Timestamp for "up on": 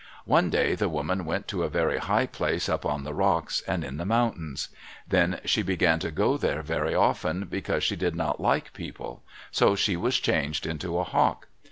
2.67-3.03